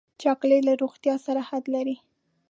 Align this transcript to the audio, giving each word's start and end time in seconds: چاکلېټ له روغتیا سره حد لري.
چاکلېټ 0.21 0.61
له 0.67 0.73
روغتیا 0.81 1.15
سره 1.25 1.41
حد 1.49 1.63
لري. 1.75 1.95